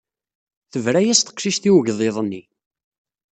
Tebra-as 0.71 1.21
teqcict 1.21 1.63
i 1.69 1.71
ugḍiḍ-nni. 1.77 2.41